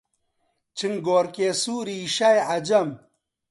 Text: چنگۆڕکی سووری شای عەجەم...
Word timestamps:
چنگۆڕکی 0.77 1.47
سووری 1.61 1.99
شای 2.15 2.37
عەجەم... 2.49 2.89